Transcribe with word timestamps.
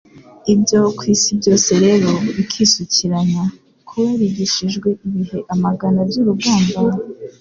Ibyo 0.53 0.79
ku 0.97 1.03
isi 1.13 1.31
byose 1.39 1.71
rero 1.85 2.09
bikisukiranya. 2.35 3.43
Kuba 3.87 4.03
yarigishijwe 4.11 4.87
ibihe 5.05 5.37
amagana 5.53 5.99
by'urugamba, 6.09 6.79